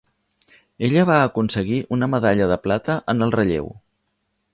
[0.87, 3.69] Ella va aconseguir una medalla de plata en el relleu.